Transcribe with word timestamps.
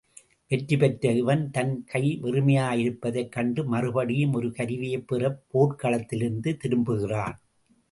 வெற்றிபெற்ற 0.47 1.11
இவன் 1.11 1.51
தன் 1.51 1.83
கை 1.85 2.19
வெறுமையாயிருப்பதைக் 2.23 3.29
கண்டு 3.29 3.65
மறுபடியும் 3.65 4.33
ஒரு 4.33 4.51
கருவியைப் 4.51 5.07
பெறப் 5.07 5.43
போர்க் 5.47 5.79
களத்திலிருந்து 5.79 6.57
திரும்புகிறான். 6.57 7.39